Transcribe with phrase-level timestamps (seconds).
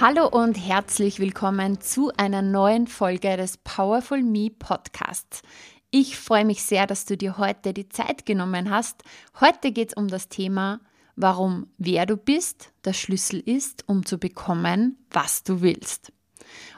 [0.00, 5.42] Hallo und herzlich willkommen zu einer neuen Folge des Powerful Me Podcasts.
[5.90, 9.02] Ich freue mich sehr, dass du dir heute die Zeit genommen hast.
[9.40, 10.78] Heute geht es um das Thema,
[11.16, 16.12] warum wer du bist der Schlüssel ist, um zu bekommen, was du willst.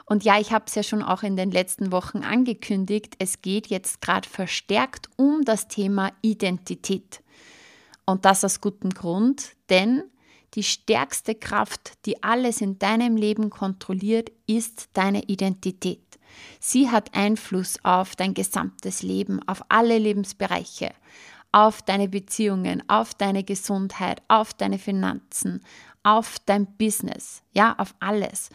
[0.07, 3.67] Und ja, ich habe es ja schon auch in den letzten Wochen angekündigt, es geht
[3.67, 7.21] jetzt gerade verstärkt um das Thema Identität.
[8.03, 10.01] Und das aus gutem Grund, denn
[10.53, 16.19] die stärkste Kraft, die alles in deinem Leben kontrolliert, ist deine Identität.
[16.59, 20.91] Sie hat Einfluss auf dein gesamtes Leben, auf alle Lebensbereiche,
[21.51, 25.61] auf deine Beziehungen, auf deine Gesundheit, auf deine Finanzen,
[26.03, 28.49] auf dein Business, ja, auf alles.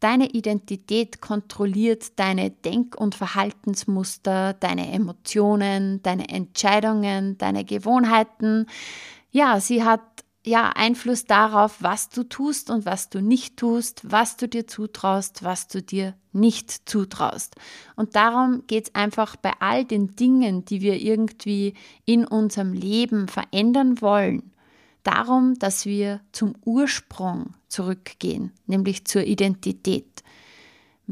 [0.00, 8.66] Deine Identität kontrolliert deine Denk- und Verhaltensmuster, deine Emotionen, deine Entscheidungen, deine Gewohnheiten.
[9.30, 10.00] Ja, sie hat
[10.44, 15.42] ja, Einfluss darauf, was du tust und was du nicht tust, was du dir zutraust,
[15.44, 17.56] was du dir nicht zutraust.
[17.96, 21.74] Und darum geht es einfach bei all den Dingen, die wir irgendwie
[22.06, 24.52] in unserem Leben verändern wollen,
[25.02, 30.22] darum, dass wir zum Ursprung zurückgehen, nämlich zur Identität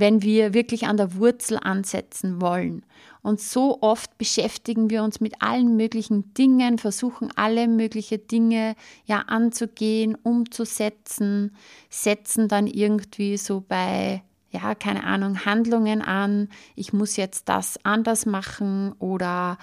[0.01, 2.85] wenn wir wirklich an der Wurzel ansetzen wollen.
[3.29, 9.19] Und so oft beschäftigen wir uns mit allen möglichen Dingen, versuchen alle möglichen Dinge ja
[9.19, 11.55] anzugehen, umzusetzen,
[11.91, 18.25] setzen dann irgendwie so bei ja, keine Ahnung, Handlungen an, ich muss jetzt das anders
[18.25, 19.59] machen oder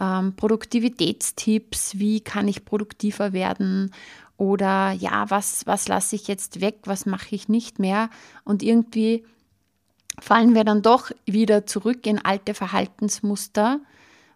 [0.00, 3.92] ähm, Produktivitätstipps, wie kann ich produktiver werden?
[4.38, 8.10] Oder ja, was, was lasse ich jetzt weg, was mache ich nicht mehr?
[8.42, 9.24] Und irgendwie
[10.20, 13.80] fallen wir dann doch wieder zurück in alte Verhaltensmuster,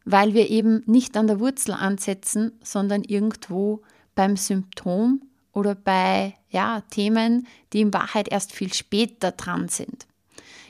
[0.04, 3.82] weil wir eben nicht an der Wurzel ansetzen, sondern irgendwo
[4.14, 5.22] beim Symptom
[5.52, 10.06] oder bei ja, Themen, die in Wahrheit erst viel später dran sind.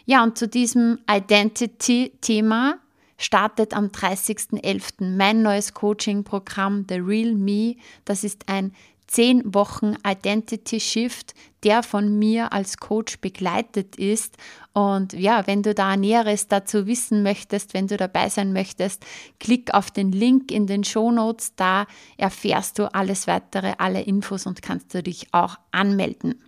[0.06, 2.78] Ja, und zu diesem Identity-Thema
[3.18, 5.16] startet am 30.11.
[5.16, 7.76] mein neues Coaching-Programm The Real Me.
[8.04, 8.72] Das ist ein
[9.08, 14.36] zehn Wochen Identity Shift, der von mir als Coach begleitet ist.
[14.72, 19.04] Und ja, wenn du da Näheres dazu wissen möchtest, wenn du dabei sein möchtest,
[19.40, 21.54] klick auf den Link in den Show Notes.
[21.56, 21.86] Da
[22.16, 26.44] erfährst du alles weitere, alle Infos und kannst du dich auch anmelden.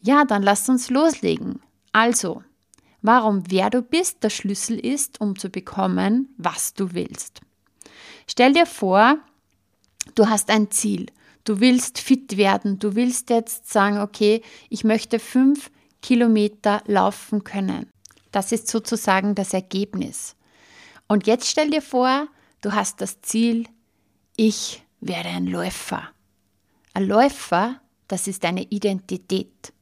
[0.00, 1.60] Ja, dann lass uns loslegen.
[1.92, 2.42] Also,
[3.02, 7.40] warum wer du bist der Schlüssel ist, um zu bekommen, was du willst.
[8.26, 9.18] Stell dir vor,
[10.14, 11.06] du hast ein Ziel
[11.44, 12.78] Du willst fit werden.
[12.78, 15.70] Du willst jetzt sagen, okay, ich möchte fünf
[16.00, 17.90] Kilometer laufen können.
[18.30, 20.36] Das ist sozusagen das Ergebnis.
[21.08, 22.28] Und jetzt stell dir vor,
[22.60, 23.66] du hast das Ziel,
[24.36, 26.08] ich werde ein Läufer.
[26.94, 29.72] Ein Läufer, das ist eine Identität.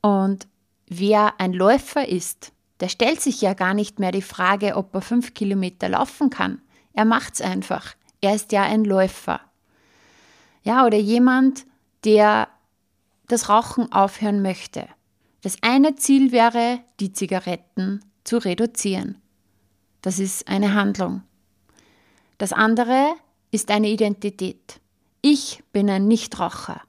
[0.00, 0.48] Und
[0.86, 5.02] wer ein Läufer ist, der stellt sich ja gar nicht mehr die Frage, ob er
[5.02, 6.62] fünf Kilometer laufen kann.
[6.92, 7.94] Er macht es einfach.
[8.20, 9.40] Er ist ja ein Läufer.
[10.62, 11.66] Ja, oder jemand,
[12.04, 12.48] der
[13.28, 14.88] das Rauchen aufhören möchte.
[15.42, 19.16] Das eine Ziel wäre, die Zigaretten zu reduzieren.
[20.02, 21.22] Das ist eine Handlung.
[22.38, 23.14] Das andere
[23.50, 24.80] ist eine Identität.
[25.22, 26.80] Ich bin ein Nichtraucher.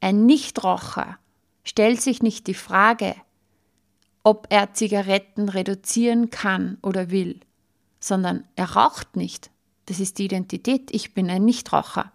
[0.00, 1.18] Ein Nichtraucher
[1.64, 3.14] stellt sich nicht die Frage,
[4.22, 7.40] ob er Zigaretten reduzieren kann oder will,
[8.00, 9.50] sondern er raucht nicht.
[9.86, 10.90] Das ist die Identität.
[10.94, 12.12] Ich bin ein Nichtraucher.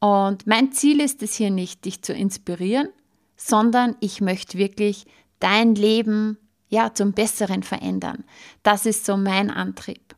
[0.00, 2.88] Und mein Ziel ist es hier nicht, dich zu inspirieren,
[3.36, 5.06] sondern ich möchte wirklich
[5.38, 6.38] dein Leben
[6.68, 8.24] ja zum Besseren verändern.
[8.62, 10.16] Das ist so mein Antrieb.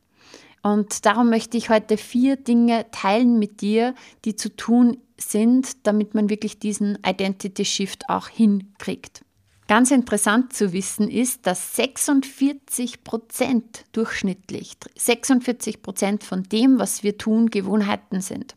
[0.63, 6.15] Und darum möchte ich heute vier Dinge teilen mit dir, die zu tun sind, damit
[6.15, 9.25] man wirklich diesen Identity Shift auch hinkriegt.
[9.67, 17.19] Ganz interessant zu wissen ist, dass 46 Prozent durchschnittlich, 46 Prozent von dem, was wir
[17.19, 18.55] tun, Gewohnheiten sind.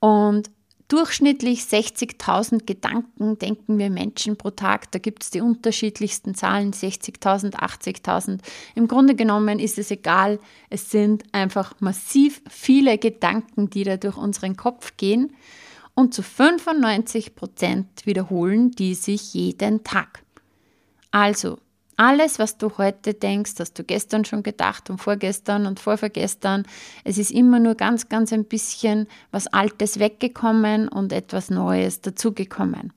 [0.00, 0.50] Und
[0.88, 4.90] durchschnittlich 60.000 Gedanken denken wir Menschen pro Tag.
[4.92, 8.40] Da gibt es die unterschiedlichsten Zahlen, 60.000, 80.000.
[8.74, 10.40] Im Grunde genommen ist es egal.
[10.70, 15.34] Es sind einfach massiv viele Gedanken, die da durch unseren Kopf gehen.
[15.94, 20.22] Und zu 95 Prozent wiederholen die sich jeden Tag.
[21.10, 21.58] Also
[22.00, 26.64] Alles, was du heute denkst, hast du gestern schon gedacht und vorgestern und vorvergestern.
[27.02, 32.92] Es ist immer nur ganz, ganz ein bisschen was Altes weggekommen und etwas Neues dazugekommen.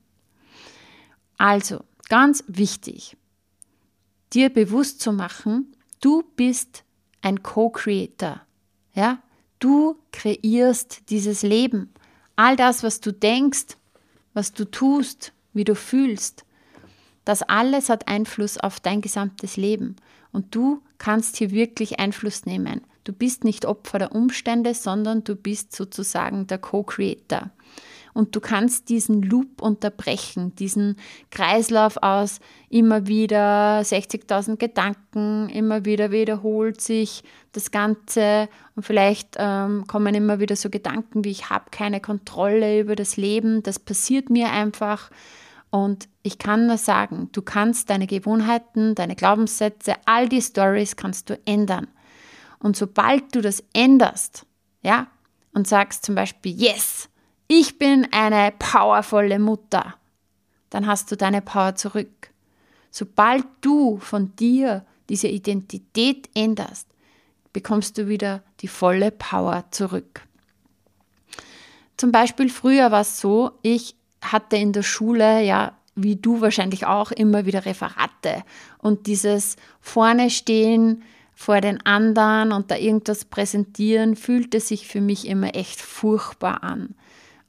[1.40, 3.18] Also, ganz wichtig,
[4.34, 6.84] dir bewusst zu machen, du bist
[7.24, 8.42] ein Co-Creator.
[8.94, 9.18] Ja?
[9.58, 11.92] Du kreierst dieses Leben.
[12.36, 13.78] All das, was du denkst,
[14.36, 16.46] was du tust, wie du fühlst,
[17.32, 19.96] das alles hat Einfluss auf dein gesamtes Leben.
[20.34, 22.82] Und du kannst hier wirklich Einfluss nehmen.
[23.06, 27.50] Du bist nicht Opfer der Umstände, sondern du bist sozusagen der Co-Creator.
[28.14, 30.98] Und du kannst diesen Loop unterbrechen, diesen
[31.30, 37.24] Kreislauf aus immer wieder 60.000 Gedanken, immer wieder wiederholt sich
[37.54, 42.82] das Ganze und vielleicht ähm, kommen immer wieder so Gedanken wie ich habe keine Kontrolle
[42.82, 45.10] über das Leben, das passiert mir einfach
[45.72, 51.30] und ich kann nur sagen, du kannst deine Gewohnheiten, deine Glaubenssätze, all die Stories kannst
[51.30, 51.88] du ändern.
[52.60, 54.46] Und sobald du das änderst,
[54.84, 55.08] ja,
[55.54, 57.10] und sagst zum Beispiel, yes,
[57.48, 59.96] ich bin eine powervolle Mutter,
[60.70, 62.32] dann hast du deine Power zurück.
[62.92, 66.88] Sobald du von dir diese Identität änderst,
[67.54, 70.22] bekommst du wieder die volle Power zurück.
[71.96, 76.86] Zum Beispiel früher war es so, ich hatte in der Schule ja wie du wahrscheinlich
[76.86, 78.44] auch immer wieder Referate
[78.78, 81.04] und dieses vorne stehen
[81.34, 86.96] vor den anderen und da irgendwas präsentieren fühlte sich für mich immer echt furchtbar an.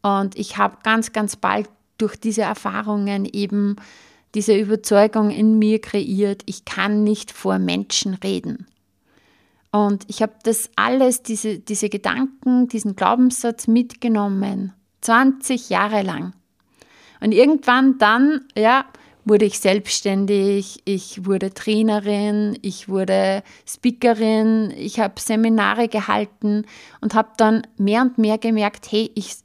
[0.02, 3.76] Und ich habe ganz, ganz bald durch diese Erfahrungen eben
[4.34, 8.66] diese Überzeugung in mir kreiert, ich kann nicht vor Menschen reden.
[9.70, 14.72] Und ich habe das alles, diese, diese Gedanken, diesen Glaubenssatz mitgenommen,
[15.02, 16.32] 20 Jahre lang.
[17.22, 18.84] Und irgendwann dann, ja,
[19.24, 26.66] wurde ich selbstständig, ich wurde Trainerin, ich wurde Speakerin, ich habe Seminare gehalten
[27.00, 29.36] und habe dann mehr und mehr gemerkt, hey, ich,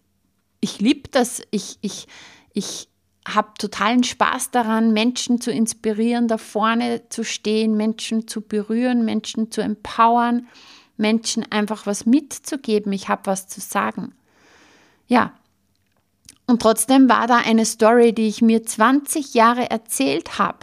[0.60, 2.08] ich liebe das, ich, ich,
[2.54, 2.90] ich
[3.28, 9.52] habe totalen Spaß daran, Menschen zu inspirieren, da vorne zu stehen, Menschen zu berühren, Menschen
[9.52, 10.48] zu empowern,
[10.96, 14.16] Menschen einfach was mitzugeben, ich habe was zu sagen.
[15.06, 15.34] Ja,
[16.48, 20.60] und trotzdem war da eine Story, die ich mir 20 Jahre erzählt habe.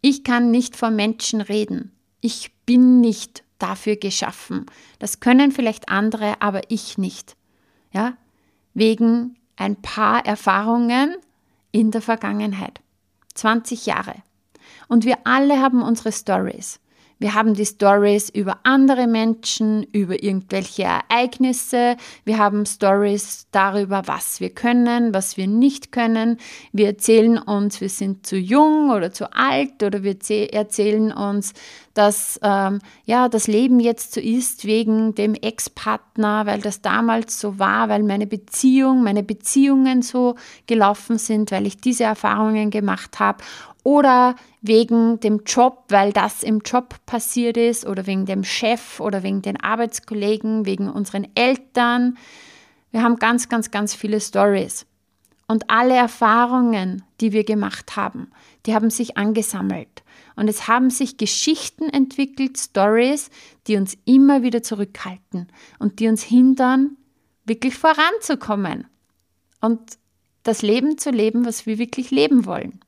[0.00, 1.92] Ich kann nicht vor Menschen reden.
[2.20, 4.66] Ich bin nicht dafür geschaffen.
[4.98, 7.36] Das können vielleicht andere, aber ich nicht.
[7.92, 8.14] Ja?
[8.74, 11.16] Wegen ein paar Erfahrungen
[11.70, 12.80] in der Vergangenheit.
[13.34, 14.14] 20 Jahre.
[14.88, 16.80] Und wir alle haben unsere Stories.
[17.22, 21.96] Wir haben die Stories über andere Menschen, über irgendwelche Ereignisse.
[22.24, 26.38] Wir haben Stories darüber, was wir können, was wir nicht können.
[26.72, 30.16] Wir erzählen uns, wir sind zu jung oder zu alt oder wir
[30.52, 31.52] erzählen uns,
[31.94, 37.56] dass ähm, ja das Leben jetzt so ist wegen dem Ex-Partner, weil das damals so
[37.60, 40.34] war, weil meine Beziehung, meine Beziehungen so
[40.66, 43.44] gelaufen sind, weil ich diese Erfahrungen gemacht habe
[43.82, 49.22] oder wegen dem Job, weil das im Job passiert ist oder wegen dem Chef oder
[49.22, 52.16] wegen den Arbeitskollegen, wegen unseren Eltern.
[52.90, 54.86] Wir haben ganz, ganz, ganz viele Stories.
[55.48, 58.30] Und alle Erfahrungen, die wir gemacht haben,
[58.64, 60.02] die haben sich angesammelt.
[60.36, 63.30] Und es haben sich Geschichten entwickelt, Stories,
[63.66, 65.48] die uns immer wieder zurückhalten
[65.78, 66.96] und die uns hindern,
[67.44, 68.86] wirklich voranzukommen
[69.60, 69.80] und
[70.42, 72.80] das Leben zu leben, was wir wirklich leben wollen.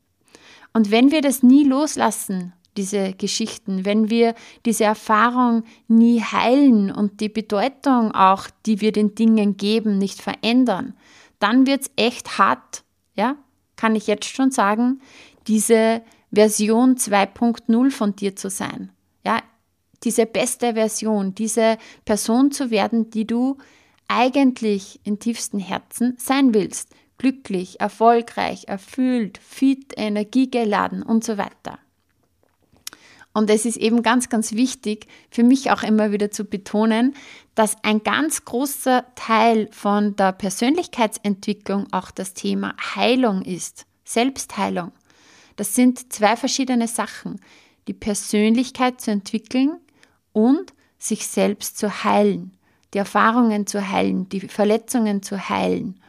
[0.74, 4.34] Und wenn wir das nie loslassen, diese Geschichten, wenn wir
[4.66, 10.94] diese Erfahrung nie heilen und die Bedeutung auch, die wir den Dingen geben, nicht verändern,
[11.38, 12.82] dann wird es echt hart,
[13.14, 13.36] ja,
[13.76, 15.00] kann ich jetzt schon sagen,
[15.46, 16.02] diese
[16.32, 18.90] Version 2.0 von dir zu sein.
[19.24, 19.40] Ja,
[20.02, 23.58] diese beste Version, diese Person zu werden, die du
[24.08, 31.78] eigentlich in tiefstem Herzen sein willst glücklich, erfolgreich, erfüllt, fit, energiegeladen und so weiter.
[33.36, 37.14] Und es ist eben ganz, ganz wichtig für mich auch immer wieder zu betonen,
[37.56, 44.92] dass ein ganz großer Teil von der Persönlichkeitsentwicklung auch das Thema Heilung ist, Selbstheilung.
[45.56, 47.40] Das sind zwei verschiedene Sachen,
[47.88, 49.78] die Persönlichkeit zu entwickeln
[50.32, 52.56] und sich selbst zu heilen,
[52.94, 56.00] die Erfahrungen zu heilen, die Verletzungen zu heilen.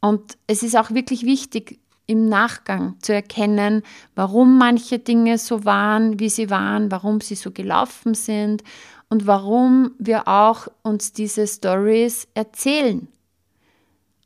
[0.00, 3.82] Und es ist auch wirklich wichtig, im Nachgang zu erkennen,
[4.16, 8.64] warum manche Dinge so waren, wie sie waren, warum sie so gelaufen sind
[9.08, 13.06] und warum wir auch uns diese Stories erzählen.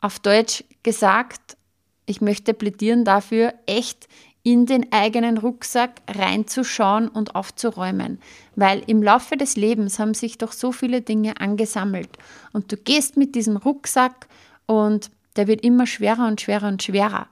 [0.01, 1.59] Auf Deutsch gesagt,
[2.07, 4.09] ich möchte plädieren dafür, echt
[4.43, 8.19] in den eigenen Rucksack reinzuschauen und aufzuräumen.
[8.57, 12.11] Weil im Laufe des Lebens haben sich doch so viele Dinge angesammelt.
[12.53, 14.29] Und du gehst mit diesem Rucksack
[14.67, 17.29] und der wird immer schwerer und schwerer und schwerer.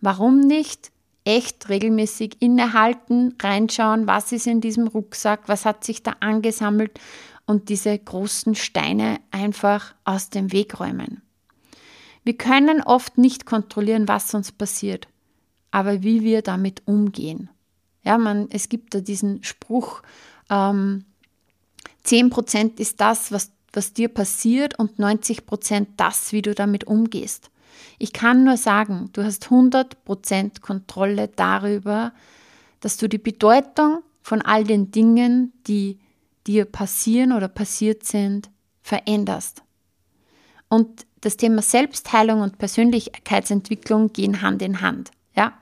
[0.00, 0.90] Warum nicht
[1.24, 6.98] echt regelmäßig innehalten, reinschauen, was ist in diesem Rucksack, was hat sich da angesammelt
[7.46, 11.22] und diese großen Steine einfach aus dem Weg räumen.
[12.24, 15.08] Wir können oft nicht kontrollieren, was uns passiert
[15.70, 17.50] aber wie wir damit umgehen.
[18.04, 20.02] Ja, man, es gibt da diesen Spruch,
[20.50, 21.04] ähm,
[22.06, 27.50] 10% ist das, was, was dir passiert und 90% das, wie du damit umgehst.
[27.98, 32.12] Ich kann nur sagen, du hast 100% Kontrolle darüber,
[32.80, 35.98] dass du die Bedeutung von all den Dingen, die
[36.46, 38.50] dir passieren oder passiert sind,
[38.82, 39.62] veränderst.
[40.68, 45.10] Und das Thema Selbstheilung und Persönlichkeitsentwicklung gehen Hand in Hand.
[45.34, 45.54] Ja?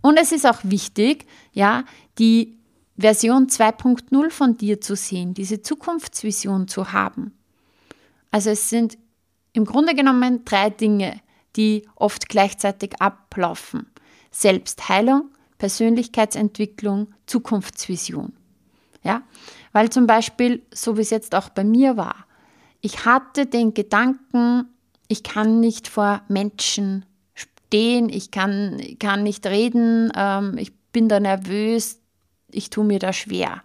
[0.00, 1.84] Und es ist auch wichtig, ja,
[2.18, 2.58] die
[2.96, 7.32] Version 2.0 von dir zu sehen, diese Zukunftsvision zu haben.
[8.30, 8.98] Also es sind
[9.52, 11.20] im Grunde genommen drei Dinge,
[11.56, 13.86] die oft gleichzeitig ablaufen.
[14.30, 18.32] Selbstheilung, Persönlichkeitsentwicklung, Zukunftsvision.
[19.04, 19.22] Ja,
[19.72, 22.26] weil zum Beispiel, so wie es jetzt auch bei mir war,
[22.80, 24.66] ich hatte den Gedanken,
[25.08, 31.20] ich kann nicht vor Menschen stehen, ich kann, kann nicht reden, ähm, ich bin da
[31.20, 32.01] nervös,
[32.54, 33.62] ich tue mir da schwer.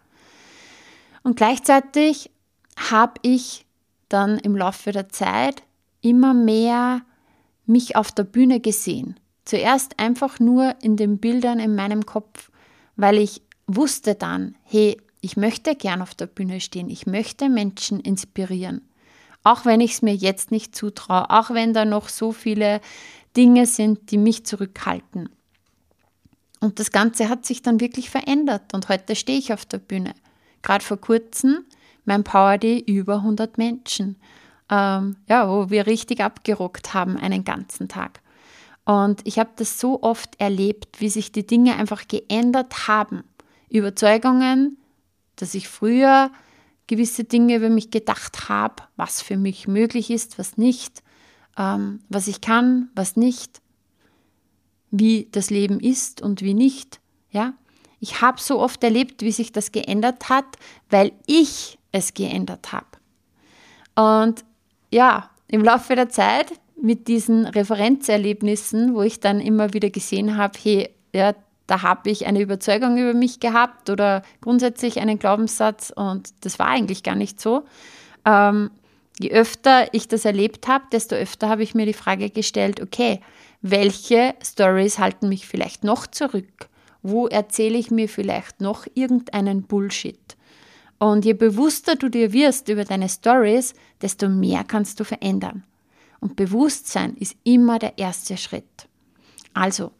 [1.24, 2.32] Und gleichzeitig
[2.78, 3.66] habe ich
[4.10, 5.64] dann im Laufe der Zeit
[6.02, 7.02] immer mehr
[7.66, 9.20] mich auf der Bühne gesehen.
[9.46, 12.52] Zuerst einfach nur in den Bildern in meinem Kopf,
[12.96, 18.00] weil ich wusste dann, hey, ich möchte gern auf der Bühne stehen, ich möchte Menschen
[18.00, 18.82] inspirieren.
[19.44, 22.82] Auch wenn ich es mir jetzt nicht zutraue, auch wenn da noch so viele
[23.36, 25.30] Dinge sind, die mich zurückhalten.
[26.60, 30.14] Und das Ganze hat sich dann wirklich verändert und heute stehe ich auf der Bühne.
[30.62, 31.66] Gerade vor kurzem
[32.06, 34.16] mein Power Day über 100 Menschen,
[34.70, 38.22] ähm, ja, wo wir richtig abgerockt haben einen ganzen Tag.
[38.86, 43.24] Und ich habe das so oft erlebt, wie sich die Dinge einfach geändert haben.
[43.70, 44.78] Überzeugungen,
[45.36, 46.32] dass ich früher
[46.88, 51.04] gewisse Dinge über mich gedacht habe, was für mich möglich ist, was nicht
[51.58, 53.62] ähm, was ich kann, was nicht,
[54.92, 57.00] wie das Leben ist und wie nicht.
[57.32, 57.54] Ja,
[58.00, 60.46] ich habe so oft erlebt, wie sich das geändert hat,
[60.90, 62.86] weil ich es geändert habe.
[63.96, 64.44] Und
[64.92, 70.58] ja, im Laufe der Zeit mit diesen Referenzerlebnissen, wo ich dann immer wieder gesehen habe,
[70.62, 71.34] hey, ja,
[71.66, 76.68] da habe ich eine Überzeugung über mich gehabt oder grundsätzlich einen Glaubenssatz und das war
[76.68, 77.64] eigentlich gar nicht so.
[78.24, 78.70] Ähm,
[79.20, 83.20] Je öfter ich das erlebt habe, desto öfter habe ich mir die Frage gestellt, okay,
[83.62, 86.70] welche Stories halten mich vielleicht noch zurück?
[87.02, 90.38] Wo erzähle ich mir vielleicht noch irgendeinen Bullshit?
[91.00, 95.64] Und je bewusster du dir wirst über deine Stories, desto mehr kannst du verändern.
[96.20, 98.88] Und Bewusstsein ist immer der erste Schritt.
[99.54, 99.92] Also,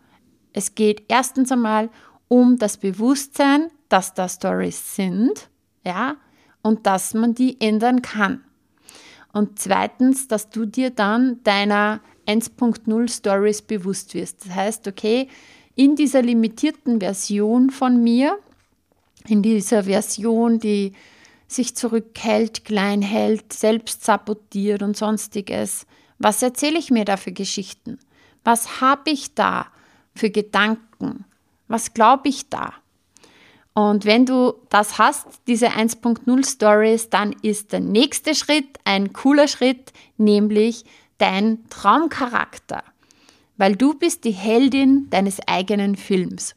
[0.54, 1.90] es geht erstens einmal
[2.28, 5.50] um das Bewusstsein, dass da Stories sind,
[5.86, 6.18] ja,
[6.64, 8.44] und dass man die ändern kann.
[9.32, 14.46] Und zweitens, dass du dir dann deiner 1.0 Stories bewusst wirst.
[14.46, 15.28] Das heißt, okay,
[15.76, 18.38] in dieser limitierten Version von mir,
[19.28, 20.94] in dieser Version, die
[21.48, 25.86] sich zurückhält, klein hält, selbst sabotiert und sonstiges,
[26.20, 28.00] was erzähle ich mir da für Geschichten?
[28.44, 29.68] Was habe ich da
[30.16, 31.26] für Gedanken?
[31.68, 32.74] Was glaube ich da?
[33.74, 39.48] Und wenn du das hast, diese 1.0 Stories, dann ist der nächste Schritt ein cooler
[39.48, 40.84] Schritt, nämlich
[41.18, 42.84] dein Traumcharakter.
[43.58, 46.56] Weil du bist die Heldin deines eigenen Films.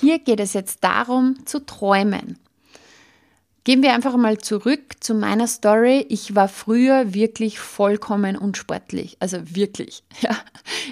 [0.00, 2.38] Hier geht es jetzt darum, zu träumen.
[3.68, 6.06] Gehen wir einfach mal zurück zu meiner Story.
[6.08, 9.18] Ich war früher wirklich vollkommen unsportlich.
[9.20, 10.02] Also wirklich.
[10.22, 10.36] Ja.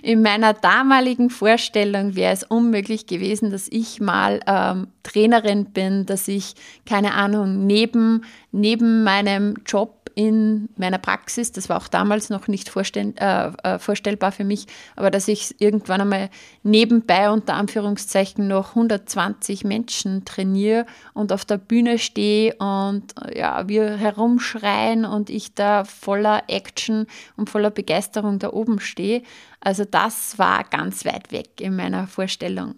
[0.03, 6.29] In meiner damaligen Vorstellung wäre es unmöglich gewesen, dass ich mal ähm, Trainerin bin, dass
[6.29, 12.49] ich, keine Ahnung, neben, neben meinem Job in meiner Praxis, das war auch damals noch
[12.49, 16.31] nicht vorstell, äh, äh, vorstellbar für mich, aber dass ich irgendwann einmal
[16.63, 23.99] nebenbei unter Anführungszeichen noch 120 Menschen trainiere und auf der Bühne stehe und ja, wir
[23.99, 27.07] herumschreien und ich da voller Action
[27.37, 29.23] und voller Begeisterung da oben stehe.
[29.61, 32.77] Also das war ganz weit weg in meiner Vorstellung.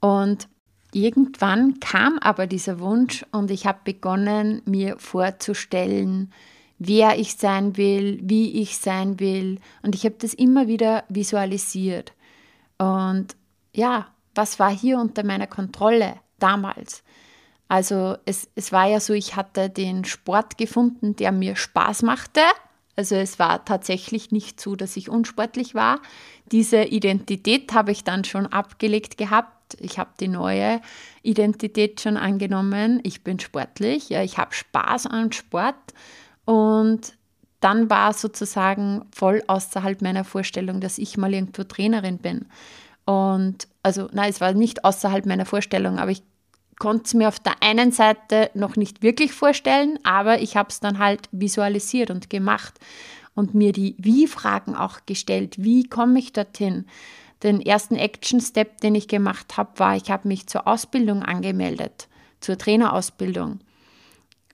[0.00, 0.48] Und
[0.96, 6.32] Irgendwann kam aber dieser Wunsch und ich habe begonnen, mir vorzustellen,
[6.78, 9.58] wer ich sein will, wie ich sein will.
[9.82, 12.12] Und ich habe das immer wieder visualisiert.
[12.78, 13.36] Und
[13.74, 17.02] ja, was war hier unter meiner Kontrolle damals?
[17.68, 22.40] Also es, es war ja so, ich hatte den Sport gefunden, der mir Spaß machte.
[22.96, 26.00] Also es war tatsächlich nicht so, dass ich unsportlich war.
[26.52, 29.76] Diese Identität habe ich dann schon abgelegt gehabt.
[29.80, 30.80] Ich habe die neue
[31.22, 33.00] Identität schon angenommen.
[33.02, 35.74] Ich bin sportlich, ja, ich habe Spaß an Sport
[36.44, 37.16] und
[37.60, 42.46] dann war sozusagen voll außerhalb meiner Vorstellung, dass ich mal irgendwo Trainerin bin.
[43.06, 46.22] Und also, nein, es war nicht außerhalb meiner Vorstellung, aber ich
[46.78, 50.80] konnte es mir auf der einen Seite noch nicht wirklich vorstellen, aber ich habe es
[50.80, 52.74] dann halt visualisiert und gemacht
[53.34, 55.56] und mir die Wie-Fragen auch gestellt.
[55.58, 56.86] Wie komme ich dorthin?
[57.42, 62.08] Den ersten Action-Step, den ich gemacht habe, war, ich habe mich zur Ausbildung angemeldet,
[62.40, 63.60] zur Trainerausbildung.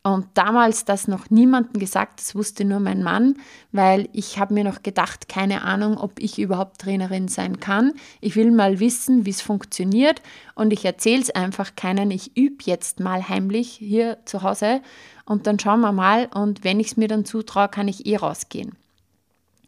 [0.02, 3.36] Und damals das noch niemandem gesagt, das wusste nur mein Mann,
[3.70, 7.92] weil ich habe mir noch gedacht, keine Ahnung, ob ich überhaupt Trainerin sein kann.
[8.22, 10.22] Ich will mal wissen, wie es funktioniert
[10.54, 12.10] und ich erzähle es einfach keinen.
[12.10, 14.80] Ich übe jetzt mal heimlich hier zu Hause
[15.26, 18.16] und dann schauen wir mal und wenn ich es mir dann zutraue, kann ich eh
[18.16, 18.76] rausgehen.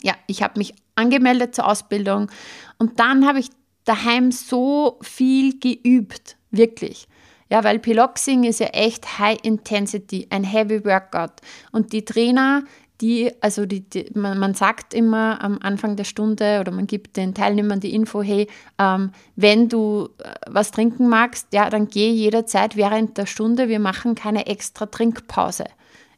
[0.02, 2.30] Ja, ich habe mich angemeldet zur Ausbildung
[2.78, 3.50] und dann habe ich
[3.84, 7.06] daheim so viel geübt, wirklich.
[7.52, 11.32] Ja, weil Piloxing ist ja echt High Intensity, ein Heavy Workout.
[11.70, 12.62] Und die Trainer,
[13.02, 17.18] die, also die, die man, man, sagt immer am Anfang der Stunde oder man gibt
[17.18, 22.10] den Teilnehmern die Info, hey, ähm, wenn du äh, was trinken magst, ja, dann geh
[22.10, 25.66] jederzeit während der Stunde, wir machen keine extra Trinkpause.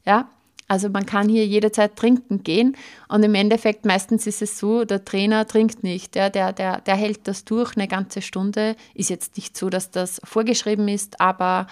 [0.07, 0.29] Ja,
[0.67, 2.77] also man kann hier jederzeit trinken gehen
[3.09, 6.97] und im Endeffekt meistens ist es so, der Trainer trinkt nicht, ja, der, der, der
[6.97, 8.77] hält das durch eine ganze Stunde.
[8.95, 11.67] Ist jetzt nicht so, dass das vorgeschrieben ist, aber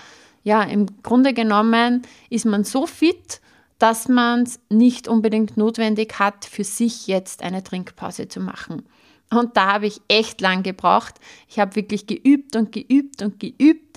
[0.44, 3.40] ja, im Grunde genommen ist man so fit,
[3.78, 8.82] dass man es nicht unbedingt notwendig hat, für sich jetzt eine Trinkpause zu machen.
[9.30, 11.14] Und da habe ich echt lang gebraucht.
[11.49, 13.91] Ich habe wirklich geübt und geübt und geübt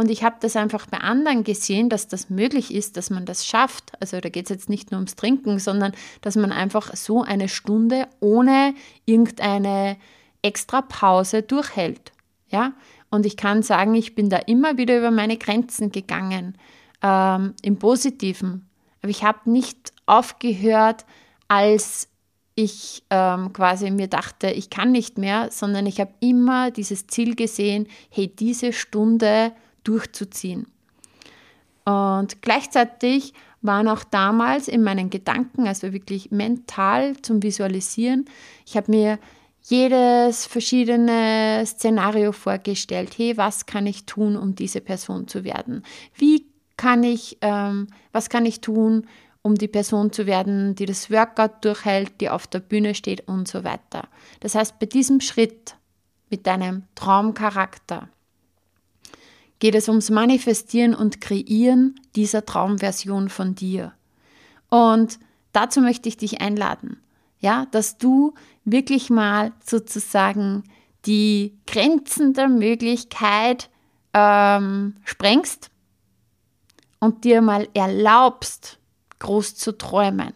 [0.00, 3.46] und ich habe das einfach bei anderen gesehen, dass das möglich ist, dass man das
[3.46, 3.92] schafft.
[4.00, 7.50] Also da geht es jetzt nicht nur ums Trinken, sondern dass man einfach so eine
[7.50, 9.98] Stunde ohne irgendeine
[10.40, 12.12] extra Pause durchhält.
[12.48, 12.72] Ja?
[13.10, 16.56] Und ich kann sagen, ich bin da immer wieder über meine Grenzen gegangen,
[17.02, 18.70] ähm, im Positiven.
[19.02, 21.04] Aber ich habe nicht aufgehört,
[21.46, 22.08] als
[22.54, 27.36] ich ähm, quasi mir dachte, ich kann nicht mehr, sondern ich habe immer dieses Ziel
[27.36, 29.52] gesehen, hey, diese Stunde
[29.84, 30.66] durchzuziehen.
[31.84, 38.24] Und gleichzeitig waren auch damals in meinen Gedanken, also wirklich mental zum Visualisieren,
[38.66, 39.18] ich habe mir
[39.62, 43.12] jedes verschiedene Szenario vorgestellt.
[43.16, 45.84] Hey, was kann ich tun, um diese Person zu werden?
[46.14, 49.06] Wie kann ich, ähm, was kann ich tun,
[49.42, 53.48] um die Person zu werden, die das Workout durchhält, die auf der Bühne steht und
[53.48, 54.08] so weiter.
[54.40, 55.76] Das heißt, bei diesem Schritt
[56.30, 58.08] mit deinem Traumcharakter
[59.60, 63.92] geht es ums Manifestieren und Kreieren dieser Traumversion von dir.
[64.68, 65.20] Und
[65.52, 67.00] dazu möchte ich dich einladen,
[67.38, 70.64] ja, dass du wirklich mal sozusagen
[71.06, 73.70] die Grenzen der Möglichkeit
[74.12, 75.70] ähm, sprengst
[76.98, 78.78] und dir mal erlaubst,
[79.18, 80.32] groß zu träumen.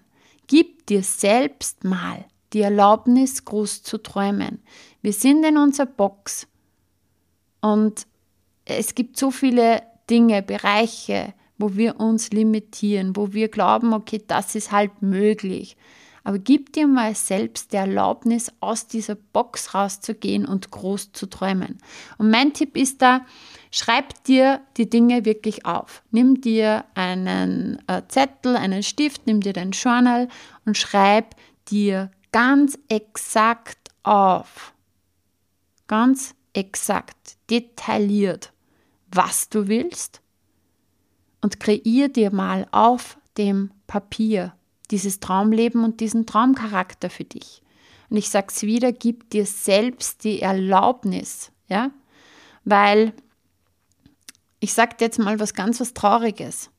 [0.47, 4.63] Gib dir selbst mal die Erlaubnis, groß zu träumen.
[5.03, 6.47] Wir sind in unserer Box
[7.61, 8.07] und
[8.65, 14.55] es gibt so viele Dinge, Bereiche, wo wir uns limitieren, wo wir glauben, okay, das
[14.55, 15.77] ist halt möglich.
[16.25, 21.79] Aber gib dir mal selbst die Erlaubnis, aus dieser Box rauszugehen und groß zu träumen.
[22.17, 23.27] Und mein Tipp ist da,
[23.71, 26.03] schreib dir die Dinge wirklich auf.
[26.11, 30.29] Nimm dir einen äh, Zettel, einen Stift, nimm dir dein Journal
[30.65, 31.37] und schreib
[31.69, 34.73] dir ganz exakt auf.
[35.87, 38.54] Ganz exakt, detailliert
[39.15, 40.21] was du willst
[41.41, 44.55] und kreier dir mal auf dem Papier
[44.91, 47.63] dieses Traumleben und diesen Traumcharakter für dich.
[48.11, 51.91] Und ich sage es wieder, gib dir selbst die Erlaubnis, ja,
[52.65, 53.13] weil
[54.61, 56.71] ich sage dir jetzt mal was ganz was Trauriges.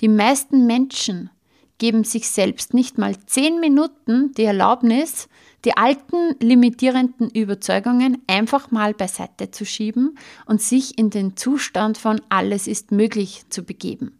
[0.00, 1.30] Die meisten Menschen
[1.78, 5.28] geben sich selbst nicht mal zehn Minuten die Erlaubnis,
[5.64, 12.20] die alten limitierenden Überzeugungen einfach mal beiseite zu schieben und sich in den Zustand von
[12.28, 14.18] alles ist möglich zu begeben.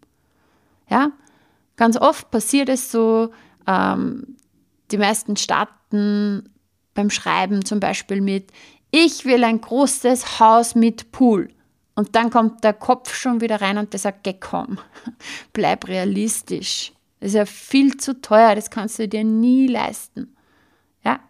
[0.88, 1.12] Ja,
[1.76, 3.30] ganz oft passiert es so,
[3.66, 4.36] ähm,
[4.90, 6.50] die meisten starten
[6.94, 8.52] beim Schreiben zum Beispiel mit,
[8.90, 11.48] ich will ein großes Haus mit Pool.
[11.94, 14.78] Und dann kommt der Kopf schon wieder rein und der sagt, geh komm,
[15.52, 16.92] bleib realistisch.
[17.22, 20.34] Das ist ja viel zu teuer, das kannst du dir nie leisten.
[21.04, 21.20] Ja,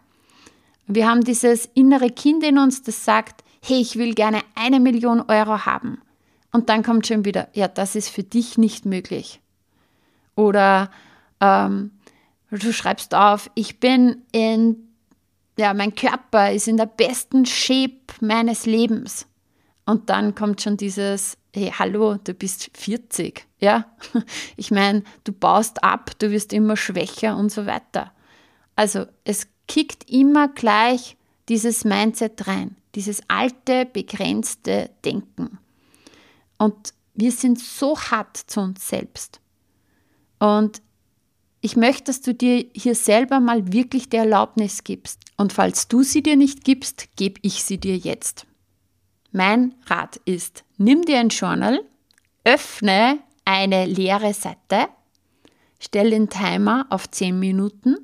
[0.87, 5.21] wir haben dieses innere Kind in uns, das sagt, hey, ich will gerne eine Million
[5.21, 6.01] Euro haben.
[6.51, 9.39] Und dann kommt schon wieder, ja, das ist für dich nicht möglich.
[10.35, 10.89] Oder
[11.39, 11.91] ähm,
[12.49, 14.95] du schreibst auf, ich bin in,
[15.59, 19.27] ja, mein Körper ist in der besten Shape meines Lebens.
[19.85, 23.85] Und dann kommt schon dieses, hey, hallo, du bist 40, ja?
[24.57, 28.11] Ich meine, du baust ab, du wirst immer schwächer und so weiter.
[28.75, 31.17] Also es kickt immer gleich
[31.49, 35.59] dieses Mindset rein, dieses alte, begrenzte Denken.
[36.57, 39.39] Und wir sind so hart zu uns selbst.
[40.39, 40.81] Und
[41.61, 45.21] ich möchte, dass du dir hier selber mal wirklich die Erlaubnis gibst.
[45.37, 48.45] Und falls du sie dir nicht gibst, gebe ich sie dir jetzt.
[49.35, 51.81] Mein Rat ist, nimm dir ein Journal,
[52.43, 54.89] öffne eine leere Seite,
[55.79, 57.95] stell den Timer auf 10 Minuten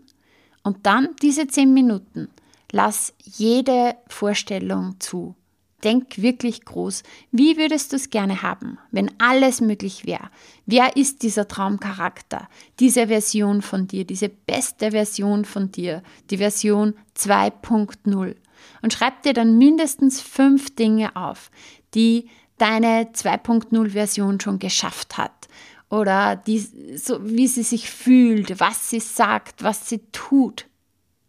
[0.63, 2.29] und dann diese 10 Minuten
[2.71, 5.35] lass jede Vorstellung zu.
[5.83, 7.03] Denk wirklich groß.
[7.31, 10.31] Wie würdest du es gerne haben, wenn alles möglich wäre?
[10.65, 16.95] Wer ist dieser Traumcharakter, diese Version von dir, diese beste Version von dir, die Version
[17.15, 18.35] 2.0?
[18.81, 21.51] Und schreib dir dann mindestens fünf Dinge auf,
[21.93, 25.47] die deine 2.0-Version schon geschafft hat.
[25.89, 30.67] Oder die, so, wie sie sich fühlt, was sie sagt, was sie tut.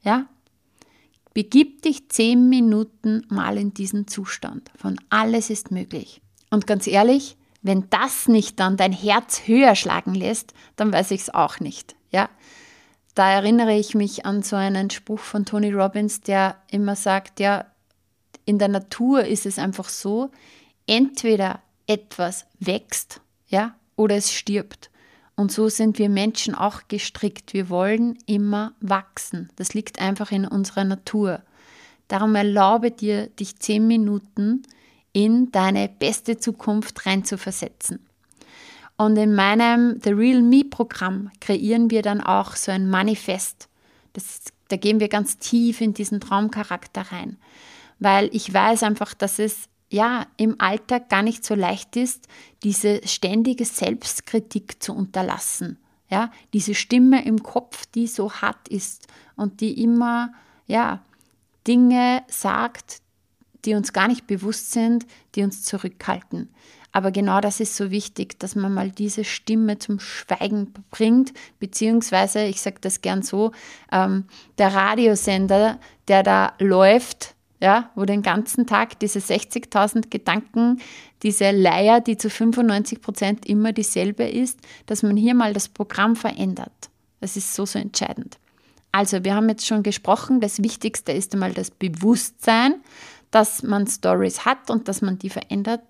[0.02, 0.26] Ja?
[1.32, 4.70] Begib dich zehn Minuten mal in diesen Zustand.
[4.76, 6.20] Von alles ist möglich.
[6.50, 11.22] Und ganz ehrlich, wenn das nicht dann dein Herz höher schlagen lässt, dann weiß ich
[11.22, 11.94] es auch nicht.
[12.10, 12.28] Ja?
[13.14, 17.66] Da erinnere ich mich an so einen Spruch von Tony Robbins, der immer sagt, ja,
[18.44, 20.30] in der Natur ist es einfach so,
[20.86, 24.90] entweder etwas wächst, ja, oder es stirbt.
[25.36, 27.54] Und so sind wir Menschen auch gestrickt.
[27.54, 29.48] Wir wollen immer wachsen.
[29.56, 31.42] Das liegt einfach in unserer Natur.
[32.08, 34.62] Darum erlaube dir, dich zehn Minuten
[35.12, 38.06] in deine beste Zukunft reinzuversetzen.
[39.00, 43.66] Und in meinem The Real Me Programm kreieren wir dann auch so ein Manifest.
[44.12, 47.38] Das, da gehen wir ganz tief in diesen Traumcharakter rein.
[47.98, 52.28] Weil ich weiß einfach, dass es ja im Alltag gar nicht so leicht ist,
[52.62, 55.78] diese ständige Selbstkritik zu unterlassen.
[56.10, 60.34] Ja, diese Stimme im Kopf, die so hart ist und die immer
[60.66, 61.02] ja
[61.66, 63.00] Dinge sagt,
[63.64, 66.50] die uns gar nicht bewusst sind, die uns zurückhalten.
[66.92, 72.44] Aber genau das ist so wichtig, dass man mal diese Stimme zum Schweigen bringt, beziehungsweise,
[72.44, 73.52] ich sage das gern so,
[73.92, 74.24] ähm,
[74.58, 80.80] der Radiosender, der da läuft, ja, wo den ganzen Tag diese 60.000 Gedanken,
[81.22, 86.16] diese Leier, die zu 95 Prozent immer dieselbe ist, dass man hier mal das Programm
[86.16, 86.90] verändert.
[87.20, 88.38] Das ist so, so entscheidend.
[88.92, 92.76] Also, wir haben jetzt schon gesprochen, das Wichtigste ist einmal das Bewusstsein,
[93.30, 95.82] dass man Stories hat und dass man die verändert,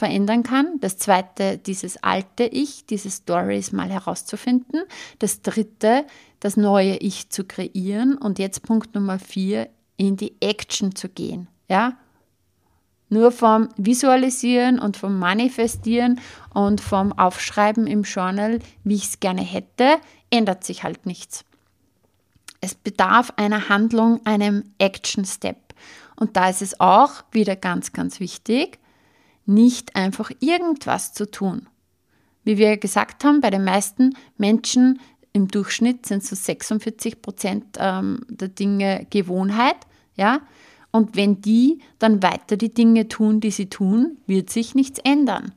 [0.00, 0.80] verändern kann.
[0.80, 4.80] Das zweite, dieses alte Ich, diese Stories mal herauszufinden.
[5.18, 6.06] Das dritte,
[6.40, 8.16] das neue Ich zu kreieren.
[8.16, 11.48] Und jetzt Punkt Nummer vier, in die Action zu gehen.
[11.68, 11.98] Ja?
[13.10, 16.18] Nur vom Visualisieren und vom Manifestieren
[16.54, 19.98] und vom Aufschreiben im Journal, wie ich es gerne hätte,
[20.30, 21.44] ändert sich halt nichts.
[22.62, 25.58] Es bedarf einer Handlung, einem Action-Step.
[26.16, 28.78] Und da ist es auch wieder ganz, ganz wichtig,
[29.46, 31.68] nicht einfach irgendwas zu tun.
[32.44, 35.00] Wie wir gesagt haben, bei den meisten Menschen
[35.32, 39.76] im Durchschnitt sind so 46 Prozent ähm, der Dinge Gewohnheit.
[40.16, 40.40] Ja?
[40.90, 45.52] Und wenn die dann weiter die Dinge tun, die sie tun, wird sich nichts ändern.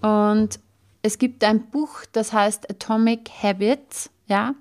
[0.00, 0.60] Und
[1.02, 4.54] es gibt ein Buch, das heißt Atomic Habits, ja,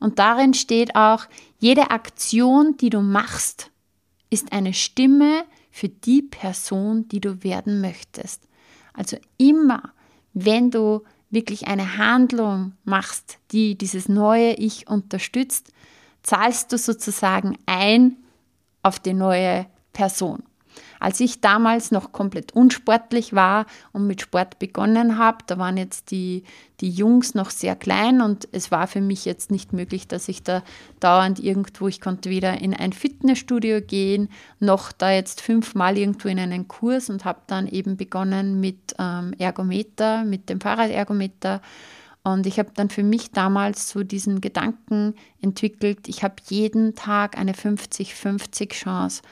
[0.00, 1.24] und darin steht auch,
[1.58, 3.70] jede Aktion, die du machst,
[4.30, 5.44] ist eine Stimme
[5.78, 8.42] für die Person, die du werden möchtest.
[8.94, 9.92] Also immer,
[10.34, 15.72] wenn du wirklich eine Handlung machst, die dieses neue Ich unterstützt,
[16.24, 18.16] zahlst du sozusagen ein
[18.82, 20.42] auf die neue Person.
[21.00, 26.10] Als ich damals noch komplett unsportlich war und mit Sport begonnen habe, da waren jetzt
[26.10, 26.44] die,
[26.80, 30.42] die Jungs noch sehr klein und es war für mich jetzt nicht möglich, dass ich
[30.42, 30.62] da
[31.00, 34.28] dauernd irgendwo, ich konnte weder in ein Fitnessstudio gehen,
[34.60, 39.34] noch da jetzt fünfmal irgendwo in einen Kurs und habe dann eben begonnen mit ähm,
[39.38, 41.60] Ergometer, mit dem Fahrradergometer.
[42.24, 47.38] Und ich habe dann für mich damals so diesen Gedanken entwickelt, ich habe jeden Tag
[47.38, 49.22] eine 50-50 Chance.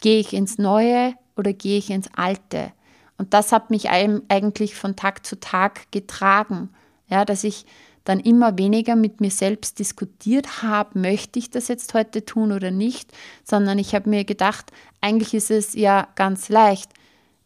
[0.00, 2.72] Gehe ich ins Neue oder gehe ich ins Alte?
[3.16, 6.70] Und das hat mich eigentlich von Tag zu Tag getragen,
[7.08, 7.66] ja, dass ich
[8.04, 12.70] dann immer weniger mit mir selbst diskutiert habe, möchte ich das jetzt heute tun oder
[12.70, 13.12] nicht,
[13.44, 16.90] sondern ich habe mir gedacht, eigentlich ist es ja ganz leicht.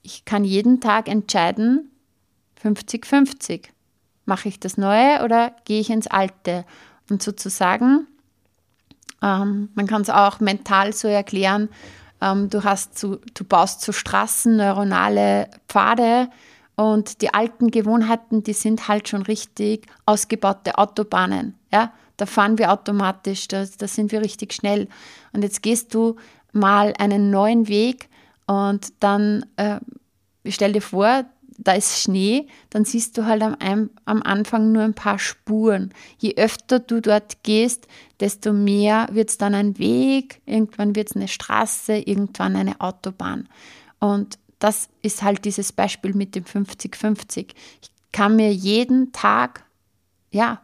[0.02, 1.90] Ich kann jeden Tag entscheiden,
[2.62, 3.64] 50-50.
[4.24, 6.64] Mache ich das Neue oder gehe ich ins Alte?
[7.10, 8.06] Und sozusagen,
[9.20, 11.70] ähm, man kann es auch mental so erklären,
[12.22, 16.28] du, hast zu, du baust zu Straßen neuronale Pfade
[16.76, 21.54] und die alten Gewohnheiten, die sind halt schon richtig ausgebaute Autobahnen.
[21.72, 21.92] Ja?
[22.16, 24.88] Da fahren wir automatisch, da, da sind wir richtig schnell.
[25.32, 26.16] Und jetzt gehst du
[26.52, 28.08] mal einen neuen Weg
[28.46, 29.80] und dann äh,
[30.46, 31.24] stell dir vor,
[31.58, 35.92] da ist Schnee, dann siehst du halt am, am Anfang nur ein paar Spuren.
[36.18, 37.86] Je öfter du dort gehst,
[38.20, 43.48] desto mehr wird es dann ein Weg, irgendwann wird es eine Straße, irgendwann eine Autobahn.
[43.98, 47.48] Und das ist halt dieses Beispiel mit dem 50-50.
[47.80, 49.64] Ich kann mir jeden Tag,
[50.30, 50.60] ja,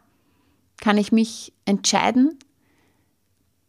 [0.79, 2.37] kann ich mich entscheiden,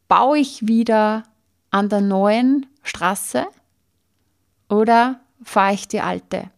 [0.09, 1.24] baue ich wieder
[1.70, 3.46] an der neuen Straße
[4.68, 6.50] oder fahre ich die alte?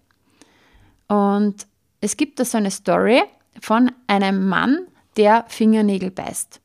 [1.12, 1.66] Und
[2.00, 3.22] es gibt da so eine Story
[3.60, 4.86] von einem Mann,
[5.18, 6.58] der Fingernägel beißt.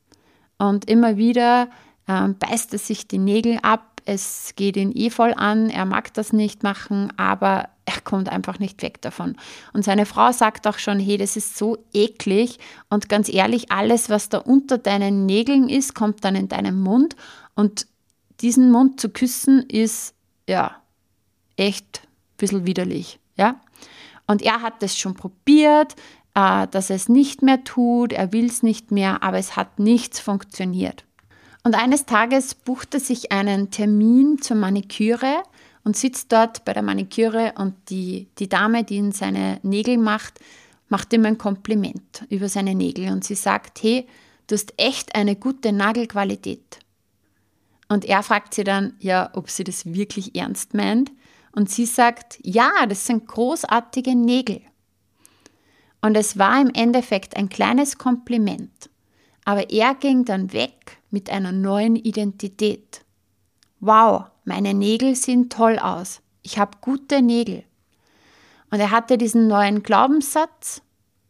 [0.56, 1.68] Und immer wieder
[2.08, 4.00] ähm, beißt er sich die Nägel ab.
[4.06, 5.68] Es geht ihn eh voll an.
[5.68, 9.36] Er mag das nicht machen, aber er kommt einfach nicht weg davon.
[9.74, 12.58] Und seine Frau sagt auch schon, hey, das ist so eklig.
[12.88, 17.16] Und ganz ehrlich, alles, was da unter deinen Nägeln ist, kommt dann in deinen Mund.
[17.54, 17.86] Und
[18.40, 20.14] diesen Mund zu küssen, ist
[20.48, 20.74] ja
[21.58, 23.20] echt ein bisschen widerlich.
[23.36, 23.60] Ja?
[24.28, 25.96] Und er hat es schon probiert,
[26.34, 29.80] äh, dass er es nicht mehr tut, er will es nicht mehr, aber es hat
[29.80, 31.04] nichts funktioniert.
[31.64, 35.42] Und eines Tages bucht er sich einen Termin zur Maniküre
[35.82, 40.38] und sitzt dort bei der Maniküre und die, die Dame, die ihn seine Nägel macht,
[40.88, 44.06] macht ihm ein Kompliment über seine Nägel und sie sagt, hey,
[44.46, 46.78] du hast echt eine gute Nagelqualität.
[47.88, 51.10] Und er fragt sie dann, ja, ob sie das wirklich ernst meint.
[51.58, 54.60] Und sie sagt, ja, das sind großartige Nägel.
[56.00, 58.88] Und es war im Endeffekt ein kleines Kompliment.
[59.44, 63.04] Aber er ging dann weg mit einer neuen Identität.
[63.80, 66.20] Wow, meine Nägel sehen toll aus.
[66.44, 67.64] Ich habe gute Nägel.
[68.70, 70.80] Und er hatte diesen neuen Glaubenssatz,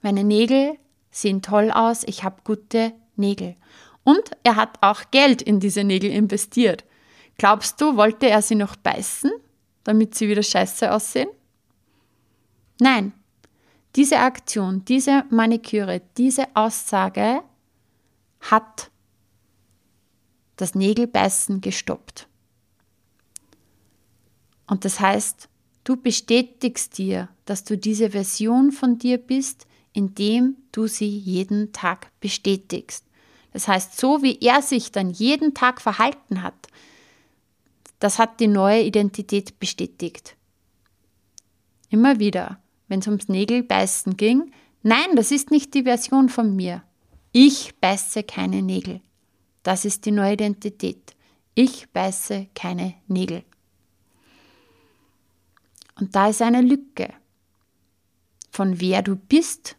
[0.03, 0.77] meine Nägel
[1.11, 3.57] sehen toll aus, ich habe gute Nägel.
[4.05, 6.85] Und er hat auch Geld in diese Nägel investiert.
[7.39, 9.31] Glaubst du, wollte er sie noch beißen?
[9.89, 11.31] Damit sie wieder scheiße aussehen?
[12.79, 13.15] Nein,
[13.97, 17.41] diese Aktion, diese Maniküre, diese Aussage
[18.43, 18.91] hat
[20.57, 22.29] das Nägelbeißen gestoppt.
[24.67, 25.49] Und das heißt,
[25.85, 32.11] du bestätigst dir, dass du diese Version von dir bist, indem du sie jeden Tag
[32.21, 33.07] bestätigst.
[33.55, 36.69] Das heißt, so wie er sich dann jeden Tag verhalten hat,
[37.99, 40.37] das hat die neue Identität bestätigt.
[41.91, 46.83] Immer wieder, wenn es ums Nägelbeißen ging, nein, das ist nicht die Version von mir.
[47.33, 49.01] Ich beiße keine Nägel.
[49.63, 51.15] Das ist die neue Identität.
[51.55, 53.45] Ich beiße keine Nägel.
[55.99, 57.13] Und da ist eine Lücke
[58.51, 59.77] von wer du bist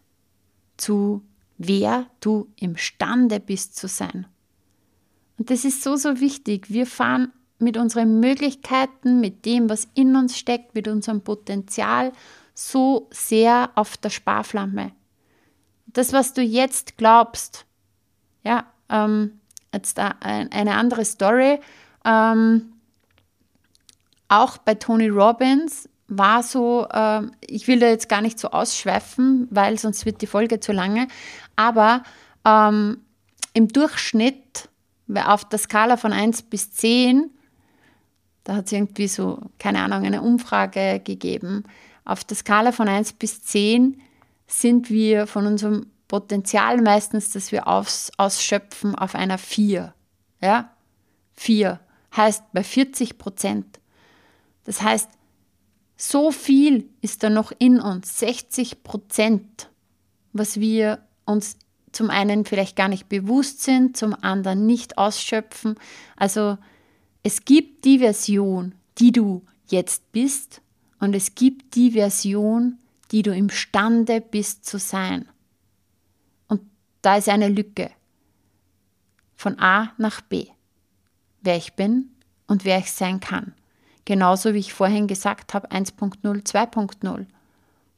[0.77, 1.23] zu
[1.57, 4.25] wer du imstande bist zu sein.
[5.37, 6.69] Und das ist so, so wichtig.
[6.69, 12.11] Wir fahren mit unseren Möglichkeiten, mit dem, was in uns steckt, mit unserem Potenzial
[12.53, 14.91] so sehr auf der Sparflamme.
[15.87, 17.65] Das, was du jetzt glaubst,
[18.43, 19.39] ja, ähm,
[19.73, 21.59] jetzt eine andere Story,
[22.05, 22.73] ähm,
[24.27, 29.47] auch bei Tony Robbins war so, äh, ich will da jetzt gar nicht so ausschweifen,
[29.51, 31.07] weil sonst wird die Folge zu lange,
[31.55, 32.03] aber
[32.45, 33.01] ähm,
[33.53, 34.69] im Durchschnitt
[35.25, 37.31] auf der Skala von 1 bis 10
[38.49, 41.65] da hat es irgendwie so, keine Ahnung, eine Umfrage gegeben.
[42.03, 44.01] Auf der Skala von 1 bis 10
[44.47, 49.93] sind wir von unserem Potenzial meistens, das wir aus, ausschöpfen, auf einer 4.
[50.41, 50.71] Ja?
[51.35, 51.79] 4
[52.17, 53.79] heißt bei 40 Prozent.
[54.63, 55.11] Das heißt,
[55.95, 59.69] so viel ist da noch in uns, 60 Prozent,
[60.33, 61.55] was wir uns
[61.91, 65.75] zum einen vielleicht gar nicht bewusst sind, zum anderen nicht ausschöpfen.
[66.15, 66.57] Also
[67.23, 70.61] es gibt die Version, die du jetzt bist
[70.99, 72.77] und es gibt die Version,
[73.11, 75.27] die du imstande bist zu sein.
[76.47, 76.61] Und
[77.01, 77.91] da ist eine Lücke
[79.35, 80.47] von A nach B.
[81.41, 82.11] Wer ich bin
[82.47, 83.53] und wer ich sein kann.
[84.05, 87.25] Genauso wie ich vorhin gesagt habe, 1.0, 2.0.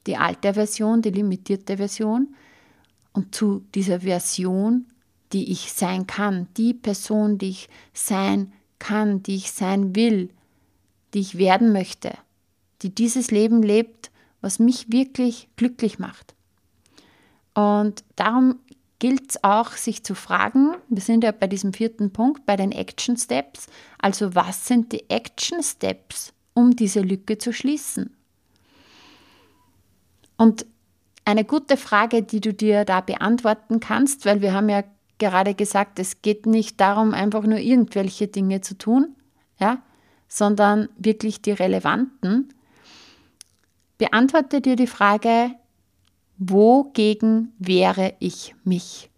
[0.06, 2.34] Die alte Version, die limitierte Version
[3.12, 4.86] und zu dieser Version,
[5.32, 8.61] die ich sein kann, die Person, die ich sein kann,
[9.22, 10.30] die ich sein will,
[11.14, 12.12] die ich werden möchte,
[12.82, 16.34] die dieses Leben lebt, was mich wirklich glücklich macht.
[17.54, 18.58] Und darum
[18.98, 22.72] gilt es auch, sich zu fragen, wir sind ja bei diesem vierten Punkt, bei den
[22.72, 23.66] Action Steps,
[23.98, 28.16] also was sind die Action Steps, um diese Lücke zu schließen?
[30.36, 30.66] Und
[31.24, 34.82] eine gute Frage, die du dir da beantworten kannst, weil wir haben ja
[35.22, 39.14] gerade gesagt, es geht nicht darum, einfach nur irgendwelche Dinge zu tun,
[39.60, 39.80] ja,
[40.26, 42.52] sondern wirklich die relevanten.
[43.98, 45.52] Beantworte dir die Frage,
[46.38, 49.10] wogegen wehre ich mich?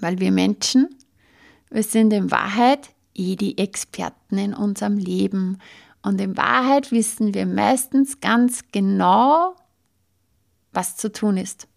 [0.00, 0.88] Weil wir Menschen,
[1.70, 5.58] wir sind in Wahrheit eh die Experten in unserem Leben.
[6.02, 9.54] Und in Wahrheit wissen wir meistens ganz genau,
[10.72, 11.68] was zu tun ist.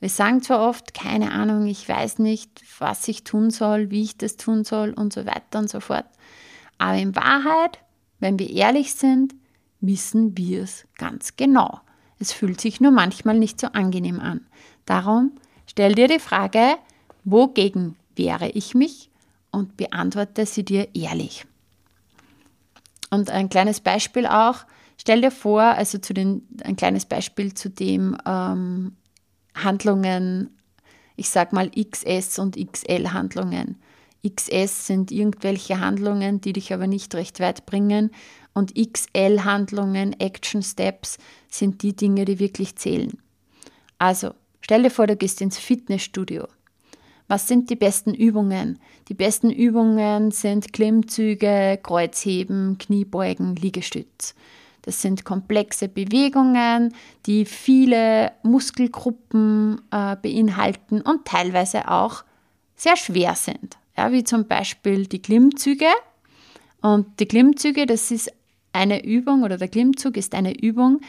[0.00, 4.16] Wir sagen zwar oft, keine Ahnung, ich weiß nicht, was ich tun soll, wie ich
[4.16, 6.06] das tun soll und so weiter und so fort.
[6.78, 7.78] Aber in Wahrheit,
[8.18, 9.34] wenn wir ehrlich sind,
[9.80, 11.80] wissen wir es ganz genau.
[12.18, 14.46] Es fühlt sich nur manchmal nicht so angenehm an.
[14.86, 15.32] Darum
[15.66, 16.76] stell dir die Frage,
[17.24, 19.10] wogegen wehre ich mich
[19.50, 21.46] und beantworte sie dir ehrlich.
[23.10, 24.64] Und ein kleines Beispiel auch,
[25.00, 28.96] Stell dir vor, also zu den, ein kleines Beispiel zu dem ähm,
[29.64, 30.56] Handlungen,
[31.16, 33.76] ich sag mal XS und XL-Handlungen.
[34.26, 38.10] XS sind irgendwelche Handlungen, die dich aber nicht recht weit bringen.
[38.52, 41.18] Und XL-Handlungen, Action Steps,
[41.48, 43.18] sind die Dinge, die wirklich zählen.
[43.98, 46.46] Also, stell dir vor, du gehst ins Fitnessstudio.
[47.28, 48.80] Was sind die besten Übungen?
[49.08, 54.34] Die besten Übungen sind Klimmzüge, Kreuzheben, Kniebeugen, Liegestütz.
[54.82, 56.94] Das sind komplexe Bewegungen,
[57.26, 62.24] die viele Muskelgruppen äh, beinhalten und teilweise auch
[62.74, 63.76] sehr schwer sind.
[63.96, 65.88] Ja, wie zum Beispiel die Klimmzüge.
[66.80, 68.32] Und die Klimmzüge, das ist
[68.72, 71.00] eine Übung oder der Klimmzug ist eine Übung,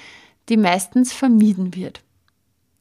[0.49, 2.01] die meistens vermieden wird.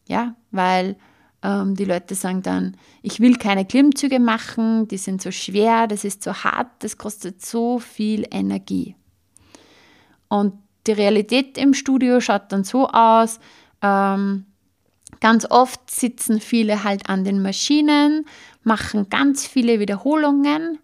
[0.09, 0.97] Ja, weil
[1.43, 6.05] ähm, die Leute sagen dann, ich will keine Klimmzüge machen, die sind so schwer, das
[6.05, 8.97] ist so hart, das kostet so viel Energie.
[10.29, 10.55] Und
[10.91, 13.39] die Realität im Studio schaut dann so aus.
[13.81, 14.47] Ähm,
[15.21, 18.27] ganz oft sitzen viele halt an den Maschinen,
[18.65, 20.81] machen ganz viele Wiederholungen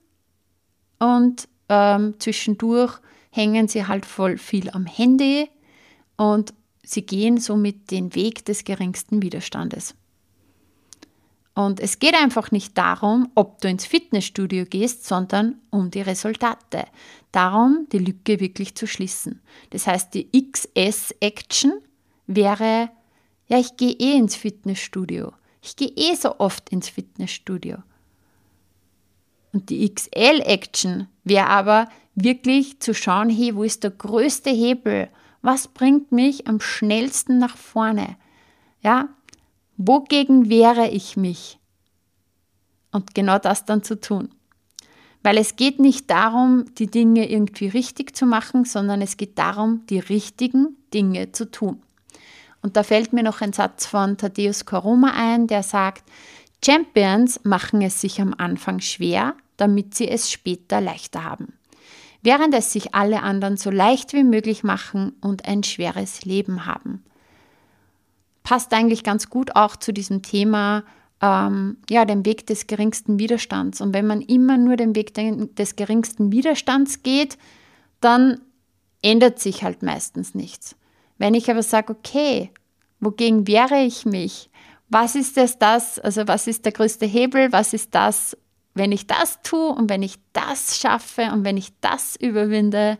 [1.00, 2.98] und ähm, zwischendurch
[3.30, 5.50] hängen sie halt voll viel am Handy
[6.16, 9.94] und sie gehen somit den Weg des geringsten Widerstandes.
[11.54, 16.84] Und es geht einfach nicht darum, ob du ins Fitnessstudio gehst, sondern um die Resultate.
[17.36, 19.42] Darum, die Lücke wirklich zu schließen.
[19.70, 21.72] Das heißt, die XS-Action
[22.26, 22.90] wäre,
[23.48, 25.32] ja, ich gehe eh ins Fitnessstudio.
[25.60, 27.78] Ich gehe eh so oft ins Fitnessstudio.
[29.52, 35.08] Und die XL-Action wäre aber wirklich zu schauen, hey, wo ist der größte Hebel?
[35.42, 38.16] Was bringt mich am schnellsten nach vorne?
[38.82, 39.10] Ja,
[39.76, 41.58] Wogegen wehre ich mich?
[42.92, 44.30] Und genau das dann zu tun.
[45.26, 49.84] Weil es geht nicht darum, die Dinge irgendwie richtig zu machen, sondern es geht darum,
[49.90, 51.82] die richtigen Dinge zu tun.
[52.62, 56.04] Und da fällt mir noch ein Satz von Thaddeus Koroma ein, der sagt,
[56.64, 61.54] Champions machen es sich am Anfang schwer, damit sie es später leichter haben.
[62.22, 67.02] Während es sich alle anderen so leicht wie möglich machen und ein schweres Leben haben
[68.46, 70.84] passt eigentlich ganz gut auch zu diesem Thema,
[71.22, 73.80] ähm, ja, dem Weg des geringsten Widerstands.
[73.80, 77.38] Und wenn man immer nur den Weg des geringsten Widerstands geht,
[78.00, 78.40] dann
[79.02, 80.76] ändert sich halt meistens nichts.
[81.18, 82.50] Wenn ich aber sage, okay,
[83.00, 84.50] wogegen wehre ich mich?
[84.88, 87.52] Was ist das, das, also was ist der größte Hebel?
[87.52, 88.36] Was ist das,
[88.74, 92.98] wenn ich das tue und wenn ich das schaffe und wenn ich das überwinde?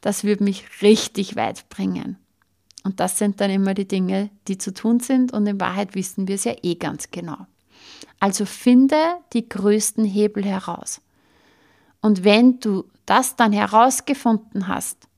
[0.00, 2.16] Das würde mich richtig weit bringen.
[2.84, 6.28] Und das sind dann immer die Dinge, die zu tun sind und in Wahrheit wissen
[6.28, 7.46] wir es ja eh ganz genau.
[8.20, 8.96] Also finde
[9.32, 11.00] die größten Hebel heraus.
[12.00, 15.08] Und wenn du das dann herausgefunden hast,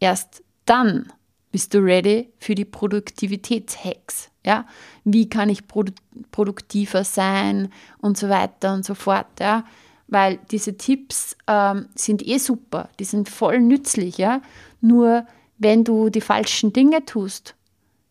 [0.00, 1.12] erst dann
[1.52, 4.30] bist du ready für die Produktivitätshacks.
[4.44, 4.66] Ja?
[5.04, 5.92] Wie kann ich produ
[6.30, 9.40] produktiver sein und so weiter und so fort.
[9.40, 9.64] Ja?
[10.08, 14.18] Weil diese Tipps ähm, sind eh super, die sind voll nützlich.
[14.18, 14.42] Ja?
[14.80, 15.26] Nur
[15.58, 17.54] wenn du die falschen Dinge tust,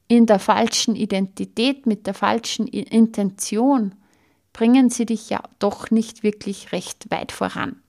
[0.08, 3.96] in der falschen Identität, mit der falschen Intention,
[4.54, 7.82] bringen sie dich ja doch nicht wirklich recht weit voran.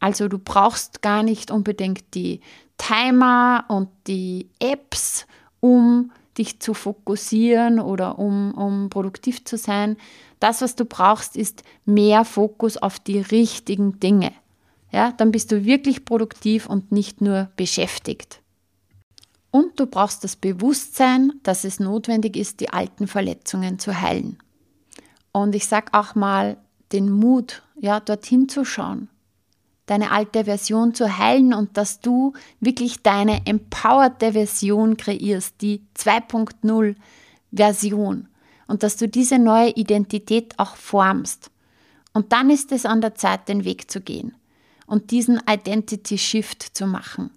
[0.00, 2.40] Also du brauchst gar nicht unbedingt die
[2.78, 5.26] Timer und die Apps,
[5.60, 9.96] um dich zu fokussieren oder um, um produktiv zu sein.
[10.40, 14.32] Das, was du brauchst, ist mehr Fokus auf die richtigen Dinge.
[14.90, 18.41] Ja, dann bist du wirklich produktiv und nicht nur beschäftigt.
[19.52, 24.38] Und du brauchst das Bewusstsein, dass es notwendig ist, die alten Verletzungen zu heilen.
[25.30, 26.56] Und ich sage auch mal
[26.90, 29.10] den Mut, ja, dorthin zu schauen,
[29.84, 36.96] deine alte Version zu heilen und dass du wirklich deine empowerte Version kreierst, die 2.0
[37.52, 38.28] Version
[38.68, 41.50] und dass du diese neue Identität auch formst.
[42.14, 44.34] Und dann ist es an der Zeit, den Weg zu gehen
[44.86, 47.30] und diesen Identity Shift zu machen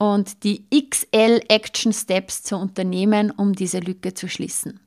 [0.00, 4.80] und die XL Action Steps zu unternehmen, um diese Lücke zu schließen.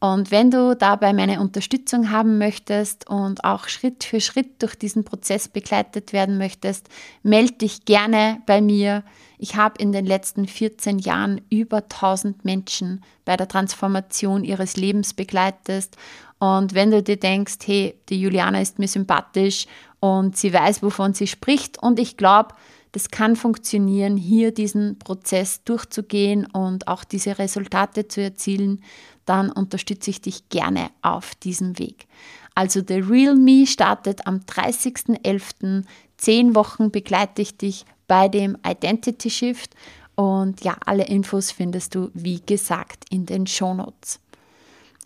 [0.00, 5.04] Und wenn du dabei meine Unterstützung haben möchtest und auch Schritt für Schritt durch diesen
[5.04, 6.88] Prozess begleitet werden möchtest,
[7.22, 9.04] melde dich gerne bei mir.
[9.36, 15.12] Ich habe in den letzten 14 Jahren über 1000 Menschen bei der Transformation ihres Lebens
[15.12, 15.90] begleitet.
[16.38, 19.66] Und wenn du dir denkst, hey, die Juliana ist mir sympathisch
[20.00, 22.54] und sie weiß, wovon sie spricht und ich glaube,
[22.92, 28.82] das kann funktionieren, hier diesen Prozess durchzugehen und auch diese Resultate zu erzielen,
[29.24, 32.06] dann unterstütze ich dich gerne auf diesem Weg.
[32.54, 35.84] Also The Real Me startet am 30.11.
[36.18, 39.74] Zehn Wochen begleite ich dich bei dem Identity Shift
[40.14, 44.20] und ja, alle Infos findest du wie gesagt in den Show Notes.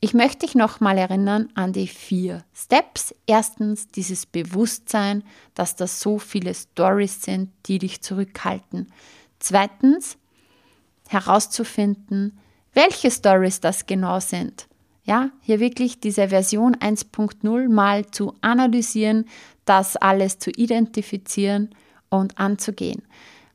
[0.00, 3.14] Ich möchte dich nochmal erinnern an die vier Steps.
[3.26, 5.24] Erstens dieses Bewusstsein,
[5.54, 8.92] dass das so viele Stories sind, die dich zurückhalten.
[9.38, 10.18] Zweitens
[11.08, 12.38] herauszufinden,
[12.74, 14.68] welche Stories das genau sind.
[15.04, 19.24] Ja, hier wirklich diese Version 1.0 mal zu analysieren,
[19.64, 21.70] das alles zu identifizieren
[22.10, 23.02] und anzugehen.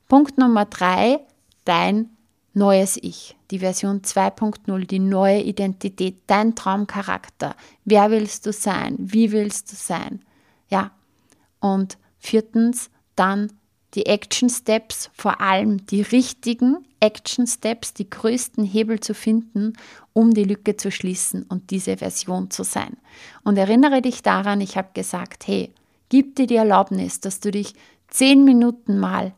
[0.07, 1.19] Punkt Nummer drei,
[1.65, 2.09] dein
[2.53, 7.55] neues Ich, die Version 2.0, die neue Identität, dein Traumcharakter.
[7.85, 8.95] Wer willst du sein?
[8.97, 10.21] Wie willst du sein?
[10.69, 10.91] Ja.
[11.59, 13.51] Und viertens, dann
[13.93, 19.73] die Action Steps, vor allem die richtigen Action Steps, die größten Hebel zu finden,
[20.13, 22.97] um die Lücke zu schließen und diese Version zu sein.
[23.43, 25.73] Und erinnere dich daran, ich habe gesagt, hey,
[26.09, 27.73] gib dir die Erlaubnis, dass du dich
[28.07, 29.33] zehn Minuten mal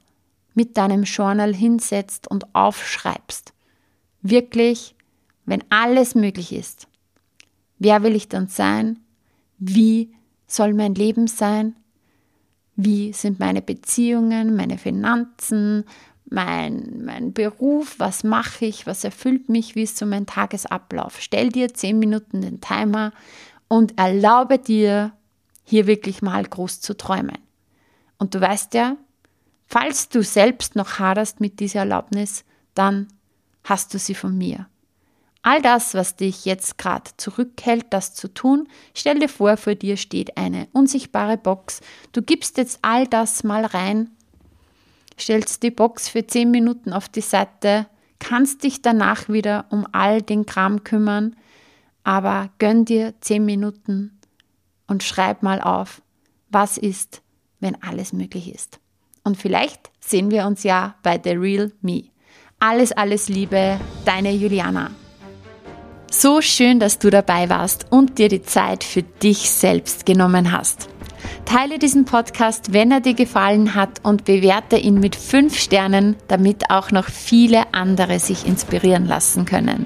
[0.54, 3.53] mit deinem Journal hinsetzt und aufschreibst.
[4.24, 4.96] Wirklich,
[5.46, 6.88] wenn alles möglich ist.
[7.78, 9.00] Wer will ich dann sein?
[9.60, 10.14] Wie
[10.48, 11.76] soll mein Leben sein?
[12.76, 15.84] Wie sind meine Beziehungen, meine Finanzen,
[16.26, 21.20] mein, mein Beruf, was mache ich, was erfüllt mich, wie ist so mein Tagesablauf.
[21.20, 23.12] Stell dir zehn Minuten den Timer
[23.68, 25.12] und erlaube dir,
[25.66, 27.38] hier wirklich mal groß zu träumen.
[28.18, 28.98] Und du weißt ja,
[29.74, 32.46] Falls du selbst noch haderst mit dieser Erlaubnis,
[32.76, 33.08] dann
[33.64, 34.68] hast du sie von mir.
[35.42, 39.98] All das, was dich jetzt gerade zurückhält, das zu tun, stell dir vor, vor dir
[39.98, 41.82] steht eine unsichtbare Box.
[42.14, 44.10] Du gibst jetzt all das mal rein,
[45.20, 47.88] stellst die Box für 10 Minuten auf die Seite,
[48.20, 51.36] kannst dich danach wieder um all den Kram kümmern,
[52.06, 54.18] aber gönn dir 10 Minuten
[54.88, 56.02] und schreib mal auf,
[56.50, 57.22] was ist,
[57.60, 58.80] wenn alles möglich ist.
[59.26, 62.13] Und vielleicht sehen wir uns ja bei The Real Me.
[62.66, 64.92] Alles, alles Liebe, deine Juliana.
[66.10, 70.88] So schön, dass du dabei warst und dir die Zeit für dich selbst genommen hast.
[71.44, 76.70] Teile diesen Podcast, wenn er dir gefallen hat und bewerte ihn mit fünf Sternen, damit
[76.70, 79.86] auch noch viele andere sich inspirieren lassen können.